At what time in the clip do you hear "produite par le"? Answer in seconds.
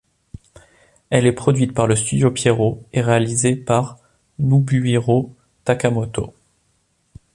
1.31-1.95